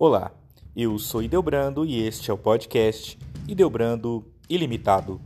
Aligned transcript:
Olá, 0.00 0.30
eu 0.76 0.96
sou 0.96 1.20
Ideobrando 1.24 1.84
e 1.84 2.00
este 2.00 2.30
é 2.30 2.32
o 2.32 2.38
podcast 2.38 3.18
Ideobrando 3.48 4.24
Ilimitado. 4.48 5.20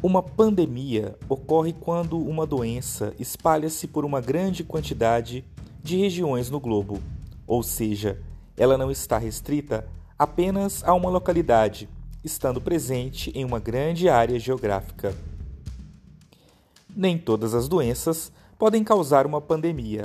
Uma 0.00 0.22
pandemia 0.22 1.18
ocorre 1.28 1.72
quando 1.72 2.20
uma 2.20 2.46
doença 2.46 3.12
espalha-se 3.18 3.88
por 3.88 4.04
uma 4.04 4.20
grande 4.20 4.62
quantidade 4.62 5.44
de 5.82 5.96
regiões 5.96 6.48
no 6.48 6.60
globo, 6.60 7.02
ou 7.48 7.64
seja, 7.64 8.22
ela 8.56 8.78
não 8.78 8.92
está 8.92 9.18
restrita 9.18 9.88
apenas 10.16 10.84
a 10.84 10.94
uma 10.94 11.10
localidade, 11.10 11.88
estando 12.22 12.60
presente 12.60 13.32
em 13.34 13.44
uma 13.44 13.58
grande 13.58 14.08
área 14.08 14.38
geográfica. 14.38 15.16
Nem 16.94 17.16
todas 17.16 17.54
as 17.54 17.68
doenças 17.68 18.32
podem 18.58 18.82
causar 18.82 19.26
uma 19.26 19.40
pandemia. 19.40 20.04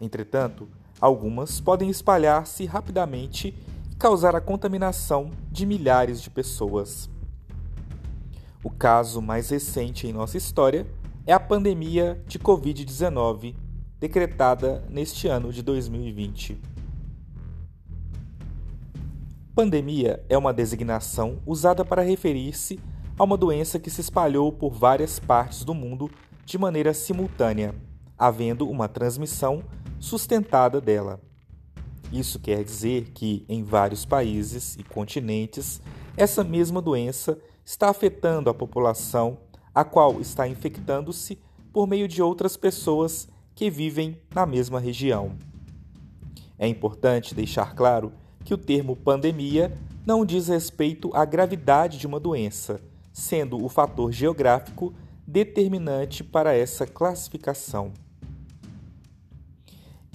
Entretanto, 0.00 0.68
algumas 1.00 1.60
podem 1.60 1.88
espalhar-se 1.88 2.66
rapidamente 2.66 3.54
e 3.90 3.96
causar 3.96 4.34
a 4.34 4.40
contaminação 4.40 5.30
de 5.50 5.64
milhares 5.64 6.20
de 6.20 6.28
pessoas. 6.28 7.08
O 8.62 8.70
caso 8.70 9.22
mais 9.22 9.48
recente 9.50 10.06
em 10.06 10.12
nossa 10.12 10.36
história 10.36 10.86
é 11.24 11.32
a 11.32 11.40
pandemia 11.40 12.20
de 12.26 12.38
Covid-19, 12.38 13.54
decretada 14.00 14.84
neste 14.88 15.28
ano 15.28 15.52
de 15.52 15.62
2020. 15.62 16.60
Pandemia 19.54 20.24
é 20.28 20.36
uma 20.38 20.52
designação 20.52 21.38
usada 21.46 21.84
para 21.84 22.02
referir-se 22.02 22.78
a 23.18 23.24
uma 23.24 23.36
doença 23.36 23.80
que 23.80 23.90
se 23.90 24.00
espalhou 24.00 24.52
por 24.52 24.70
várias 24.70 25.18
partes 25.18 25.64
do 25.64 25.74
mundo 25.74 26.08
de 26.44 26.56
maneira 26.56 26.94
simultânea, 26.94 27.74
havendo 28.16 28.68
uma 28.70 28.88
transmissão 28.88 29.64
sustentada 29.98 30.80
dela. 30.80 31.20
Isso 32.12 32.38
quer 32.38 32.62
dizer 32.62 33.10
que, 33.10 33.44
em 33.48 33.64
vários 33.64 34.04
países 34.04 34.76
e 34.76 34.84
continentes, 34.84 35.82
essa 36.16 36.44
mesma 36.44 36.80
doença 36.80 37.36
está 37.64 37.90
afetando 37.90 38.48
a 38.48 38.54
população, 38.54 39.38
a 39.74 39.84
qual 39.84 40.20
está 40.20 40.46
infectando-se 40.46 41.38
por 41.72 41.88
meio 41.88 42.06
de 42.06 42.22
outras 42.22 42.56
pessoas 42.56 43.28
que 43.54 43.68
vivem 43.68 44.16
na 44.32 44.46
mesma 44.46 44.78
região. 44.78 45.32
É 46.56 46.68
importante 46.68 47.34
deixar 47.34 47.74
claro 47.74 48.12
que 48.44 48.54
o 48.54 48.58
termo 48.58 48.94
pandemia 48.94 49.76
não 50.06 50.24
diz 50.24 50.48
respeito 50.48 51.10
à 51.12 51.24
gravidade 51.24 51.98
de 51.98 52.06
uma 52.06 52.18
doença, 52.18 52.80
sendo 53.18 53.62
o 53.62 53.68
fator 53.68 54.12
geográfico 54.12 54.94
determinante 55.26 56.22
para 56.22 56.54
essa 56.54 56.86
classificação. 56.86 57.92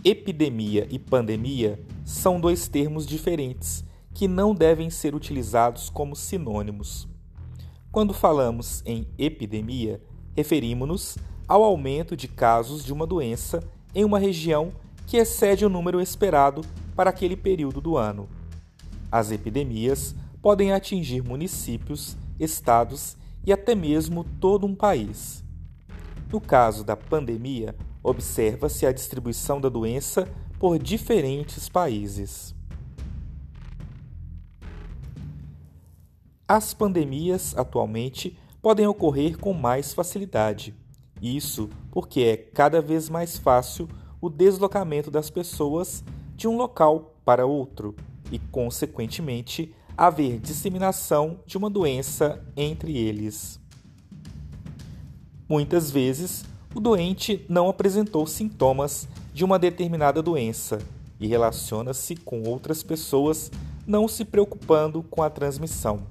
Epidemia 0.06 0.88
e 0.90 0.98
pandemia 0.98 1.80
são 2.06 2.40
dois 2.40 2.70
termos 2.70 3.06
diferentes 3.06 3.84
que 4.14 4.26
não 4.26 4.56
devem 4.56 4.90
ser 4.90 5.14
utilizados 5.14 5.90
como 5.90 6.16
sinônimos. 6.16 7.06
Quando 7.92 8.14
falamos 8.14 8.81
em 8.86 9.06
epidemia, 9.18 10.02
referimos-nos 10.34 11.18
ao 11.46 11.62
aumento 11.62 12.16
de 12.16 12.30
casos 12.30 12.86
de 12.86 12.94
uma 12.94 13.06
doença 13.06 13.62
em 13.94 14.06
uma 14.06 14.18
região 14.18 14.72
que 15.06 15.18
excede 15.18 15.66
o 15.66 15.70
número 15.70 16.00
esperado 16.00 16.62
para 16.96 17.09
aquele 17.09 17.36
período 17.36 17.81
do 17.81 17.98
ano. 17.98 18.30
As 19.12 19.30
epidemias 19.30 20.16
podem 20.42 20.72
atingir 20.72 21.22
municípios, 21.22 22.18
estados 22.39 23.17
e 23.45 23.52
até 23.52 23.75
mesmo 23.75 24.24
todo 24.24 24.66
um 24.66 24.75
país. 24.75 25.44
No 26.31 26.41
caso 26.41 26.84
da 26.84 26.96
pandemia, 26.96 27.75
observa-se 28.02 28.85
a 28.85 28.91
distribuição 28.91 29.62
da 29.62 29.69
doença 29.69 30.28
por 30.59 30.80
diferentes 30.80 31.69
países. 31.69 32.56
As 36.47 36.74
pandemias, 36.74 37.58
atualmente, 37.58 38.38
podem 38.62 38.85
ocorrer 38.88 39.38
com 39.38 39.53
mais 39.53 39.94
facilidade. 39.94 40.74
Isso 41.22 41.69
porque 41.91 42.22
é 42.22 42.38
cada 42.38 42.81
vez 42.81 43.09
mais 43.09 43.38
fácil 43.38 43.88
o 44.19 44.29
deslocamento 44.29 45.12
das 45.12 45.29
pessoas 45.29 46.03
de 46.35 46.47
um 46.47 46.58
local 46.58 47.16
para 47.24 47.46
outro 47.46 47.96
e, 48.31 48.40
consequentemente, 48.40 49.74
haver 49.98 50.40
disseminação 50.40 51.40
de 51.46 51.58
uma 51.58 51.70
doença 51.70 52.44
entre 52.56 52.98
eles. 52.98 53.59
Muitas 55.48 55.92
vezes, 55.92 56.46
o 56.74 56.80
doente 56.80 57.46
não 57.48 57.70
apresentou 57.70 58.26
sintomas 58.26 59.08
de 59.34 59.46
uma 59.46 59.59
determinada 59.59 60.22
doença 60.22 60.80
e 61.20 61.28
relaciona-se 61.28 62.16
com 62.16 62.44
outras 62.44 62.82
pessoas, 62.82 63.52
não 63.86 64.08
se 64.08 64.26
preocupando 64.26 65.03
com 65.03 65.22
a 65.22 65.30
transmissão. 65.30 66.08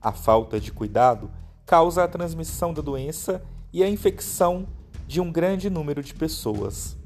A 0.00 0.12
falta 0.12 0.60
de 0.60 0.70
cuidado 0.70 1.30
causa 1.66 2.04
a 2.04 2.08
transmissão 2.08 2.72
da 2.72 2.82
doença 2.82 3.42
e 3.72 3.82
a 3.82 3.88
infecção 3.88 4.66
de 5.06 5.20
um 5.20 5.32
grande 5.32 5.68
número 5.68 6.02
de 6.02 6.14
pessoas. 6.14 6.96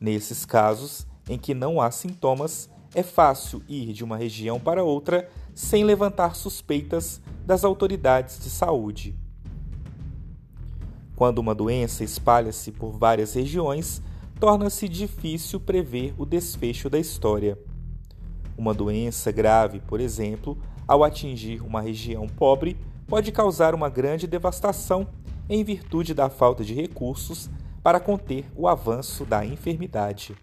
Nesses 0.00 0.44
casos, 0.44 1.06
em 1.28 1.38
que 1.38 1.54
não 1.54 1.80
há 1.80 1.90
sintomas, 1.90 2.70
é 2.94 3.02
fácil 3.02 3.62
ir 3.68 3.92
de 3.92 4.02
uma 4.02 4.16
região 4.16 4.58
para 4.58 4.82
outra 4.84 5.28
sem 5.54 5.84
levantar 5.84 6.34
suspeitas 6.34 7.20
das 7.44 7.64
autoridades 7.64 8.38
de 8.38 8.50
saúde. 8.50 9.14
Quando 11.16 11.38
uma 11.38 11.54
doença 11.54 12.04
espalha-se 12.04 12.70
por 12.70 12.92
várias 12.92 13.34
regiões, 13.34 14.00
torna-se 14.38 14.88
difícil 14.88 15.58
prever 15.58 16.14
o 16.16 16.24
desfecho 16.24 16.88
da 16.88 16.98
história. 16.98 17.58
Uma 18.56 18.72
doença 18.72 19.32
grave, 19.32 19.80
por 19.80 20.00
exemplo, 20.00 20.56
ao 20.86 21.02
atingir 21.02 21.60
uma 21.60 21.80
região 21.80 22.28
pobre, 22.28 22.76
pode 23.06 23.32
causar 23.32 23.74
uma 23.74 23.88
grande 23.88 24.26
devastação 24.26 25.08
em 25.48 25.64
virtude 25.64 26.14
da 26.14 26.28
falta 26.28 26.62
de 26.62 26.74
recursos 26.74 27.50
para 27.82 27.98
conter 27.98 28.44
o 28.54 28.68
avanço 28.68 29.24
da 29.24 29.44
enfermidade. 29.44 30.36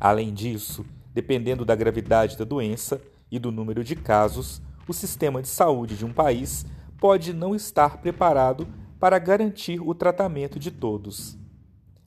Além 0.00 0.32
disso, 0.32 0.84
dependendo 1.12 1.64
da 1.64 1.74
gravidade 1.74 2.36
da 2.36 2.44
doença 2.44 3.00
e 3.30 3.38
do 3.38 3.50
número 3.50 3.82
de 3.84 3.96
casos, 3.96 4.60
o 4.86 4.92
sistema 4.92 5.40
de 5.40 5.48
saúde 5.48 5.96
de 5.96 6.04
um 6.04 6.12
país 6.12 6.66
pode 6.98 7.32
não 7.32 7.54
estar 7.54 7.98
preparado 7.98 8.66
para 8.98 9.18
garantir 9.18 9.80
o 9.80 9.94
tratamento 9.94 10.58
de 10.58 10.70
todos. 10.70 11.36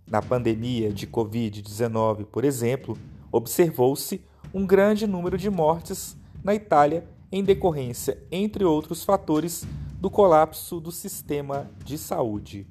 Na 0.09 0.21
pandemia 0.21 0.91
de 0.91 1.05
Covid-19, 1.05 2.25
por 2.25 2.45
exemplo, 2.45 2.97
observou-se 3.31 4.21
um 4.53 4.65
grande 4.65 5.05
número 5.05 5.37
de 5.37 5.49
mortes 5.49 6.15
na 6.43 6.55
Itália 6.55 7.05
em 7.31 7.43
decorrência, 7.43 8.17
entre 8.31 8.63
outros 8.63 9.03
fatores, 9.03 9.67
do 9.99 10.09
colapso 10.09 10.79
do 10.79 10.91
sistema 10.91 11.69
de 11.83 11.97
saúde. 11.97 12.65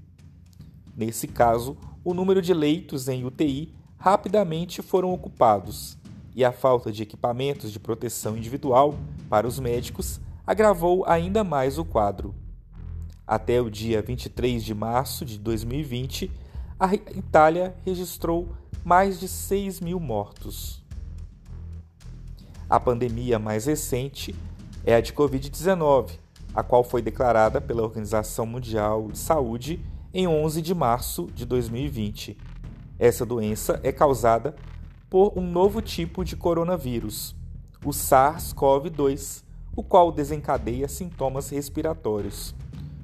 Nesse 0.97 1.29
caso, 1.29 1.77
o 2.03 2.15
número 2.15 2.41
de 2.41 2.55
leitos 2.55 3.07
em 3.09 3.25
UTI 3.25 3.75
rapidamente 3.99 4.83
foram 4.83 5.13
ocupados 5.13 5.97
e 6.35 6.45
a 6.45 6.53
falta 6.53 6.93
de 6.93 7.03
equipamentos 7.03 7.73
de 7.73 7.81
proteção 7.81 8.37
individual 8.37 8.95
para 9.29 9.47
os 9.47 9.59
médicos 9.59 10.21
agravou 10.47 11.05
ainda 11.07 11.43
mais 11.43 11.79
o 11.79 11.85
quadro. 11.85 12.35
Até 13.27 13.61
o 13.61 13.71
dia 13.71 14.01
23 14.03 14.63
de 14.63 14.75
março 14.75 15.25
de 15.25 15.39
2020, 15.39 16.31
a 16.79 16.95
Itália 16.95 17.75
registrou 17.85 18.49
mais 18.85 19.19
de 19.19 19.27
6 19.27 19.81
mil 19.81 19.99
mortos. 19.99 20.85
A 22.69 22.79
pandemia 22.79 23.39
mais 23.39 23.67
recente 23.67 24.35
é 24.85 24.95
a 24.95 25.01
de 25.01 25.13
Covid-19, 25.13 26.19
a 26.55 26.63
qual 26.63 26.85
foi 26.85 27.03
declarada 27.03 27.61
pela 27.61 27.83
Organização 27.83 28.47
Mundial 28.47 29.09
de 29.11 29.19
Saúde 29.19 29.81
em 30.15 30.29
11 30.29 30.63
de 30.63 30.75
março 30.75 31.29
de 31.35 31.45
2020. 31.45 32.37
Essa 32.99 33.27
doença 33.27 33.79
é 33.83 33.93
causada 33.93 34.57
por 35.11 35.33
um 35.37 35.43
novo 35.43 35.83
tipo 35.83 36.25
de 36.25 36.35
coronavírus, 36.35 37.37
o 37.85 37.91
SARS-CoV-2, 37.91 39.45
o 39.77 39.83
qual 39.83 40.11
desencadeia 40.11 40.89
sintomas 40.89 41.51
respiratórios. 41.51 42.55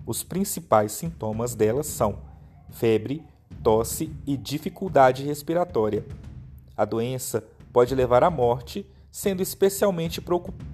Os 0.06 0.22
principais 0.22 0.92
sintomas 0.92 1.54
dela 1.54 1.82
são 1.82 2.18
febre, 2.70 3.22
tosse 3.62 4.10
e 4.26 4.36
dificuldade 4.36 5.22
respiratória. 5.22 6.04
A 6.76 6.84
doença 6.84 7.44
pode 7.72 7.94
levar 7.94 8.24
à 8.24 8.30
morte 8.30 8.86
sendo 9.10 9.42
especialmente 9.42 10.22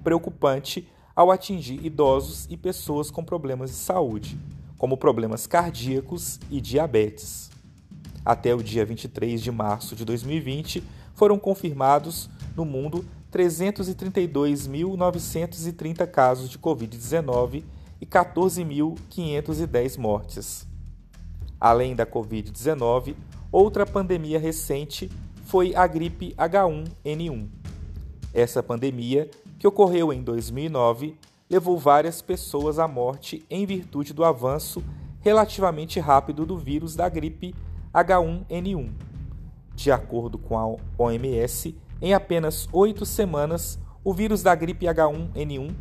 preocupante 0.01 0.89
ao 1.13 1.29
atingir 1.29 1.85
idosos 1.85 2.47
e 2.49 2.55
pessoas 2.55 3.11
com 3.11 3.23
problemas 3.23 3.69
de 3.69 3.75
saúde, 3.75 4.39
como 4.77 4.95
problemas 4.95 5.45
cardíacos 5.45 6.39
e 6.49 6.61
diabetes. 6.61 7.51
Até 8.29 8.53
o 8.53 8.61
dia 8.61 8.85
23 8.85 9.41
de 9.41 9.51
março 9.51 9.95
de 9.95 10.05
2020, 10.05 10.83
foram 11.15 11.39
confirmados 11.39 12.29
no 12.55 12.63
mundo 12.63 13.03
332.930 13.33 16.05
casos 16.05 16.47
de 16.47 16.59
Covid-19 16.59 17.63
e 17.99 18.05
14.510 18.05 19.97
mortes. 19.97 20.67
Além 21.59 21.95
da 21.95 22.05
Covid-19, 22.05 23.15
outra 23.51 23.83
pandemia 23.83 24.37
recente 24.37 25.09
foi 25.45 25.73
a 25.73 25.87
gripe 25.87 26.35
H1N1. 26.37 27.47
Essa 28.31 28.61
pandemia, 28.61 29.27
que 29.57 29.65
ocorreu 29.65 30.13
em 30.13 30.21
2009, 30.21 31.17
levou 31.49 31.79
várias 31.79 32.21
pessoas 32.21 32.77
à 32.77 32.87
morte 32.87 33.43
em 33.49 33.65
virtude 33.65 34.13
do 34.13 34.23
avanço 34.23 34.83
relativamente 35.19 35.99
rápido 35.99 36.45
do 36.45 36.59
vírus 36.59 36.95
da 36.95 37.09
gripe 37.09 37.55
H1N1. 37.93 38.91
De 39.75 39.91
acordo 39.91 40.37
com 40.37 40.57
a 40.57 40.75
OMS, 40.97 41.75
em 42.01 42.13
apenas 42.13 42.67
oito 42.71 43.05
semanas, 43.05 43.79
o 44.03 44.13
vírus 44.13 44.43
da 44.43 44.53
gripe 44.55 44.85
H1N1 44.85 45.73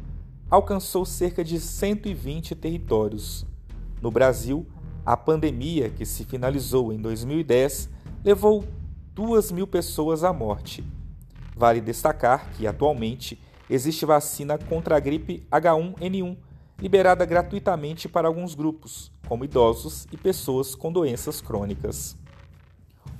alcançou 0.51 1.05
cerca 1.05 1.45
de 1.45 1.61
120 1.61 2.55
territórios. 2.55 3.47
No 4.01 4.11
Brasil, 4.11 4.67
a 5.05 5.17
pandemia, 5.17 5.91
que 5.91 6.07
se 6.07 6.25
finalizou 6.25 6.93
em 6.93 6.99
2010, 6.99 7.91
levou 8.25 8.65
2 9.15 9.53
mil 9.53 9.67
pessoas 9.67 10.25
à 10.25 10.33
morte. 10.33 10.85
Vale 11.57 11.81
destacar 11.81 12.51
que, 12.53 12.67
atualmente, 12.67 13.41
existe 13.69 14.07
vacina 14.07 14.57
contra 14.57 14.97
a 14.97 15.01
gripe 15.01 15.47
H1N1 15.51 16.37
liberada 16.81 17.25
gratuitamente 17.25 18.09
para 18.09 18.29
alguns 18.29 18.55
grupos, 18.55 19.11
como 19.29 19.45
idosos 19.45 20.09
e 20.11 20.17
pessoas 20.17 20.75
com 20.75 20.91
doenças 20.91 21.41
crônicas. 21.41 22.17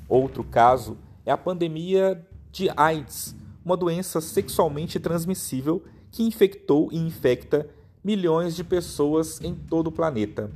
Outro 0.09 0.43
caso 0.43 0.97
é 1.27 1.31
a 1.31 1.37
pandemia 1.37 2.27
de 2.51 2.71
AIDS, 2.75 3.37
uma 3.63 3.77
doença 3.77 4.21
sexualmente 4.21 4.99
transmissível 4.99 5.85
que 6.11 6.23
infectou 6.23 6.89
e 6.91 6.97
infecta 6.97 7.69
milhões 8.03 8.57
de 8.57 8.65
pessoas 8.65 9.39
em 9.43 9.55
todo 9.55 9.89
o 9.89 9.93
planeta. 9.93 10.51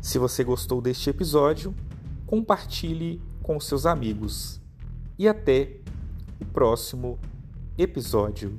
Se 0.00 0.18
você 0.18 0.42
gostou 0.42 0.80
deste 0.80 1.10
episódio, 1.10 1.74
compartilhe 2.26 3.20
com 3.46 3.60
seus 3.60 3.86
amigos. 3.86 4.60
E 5.16 5.28
até 5.28 5.76
o 6.40 6.44
próximo 6.46 7.16
episódio. 7.78 8.56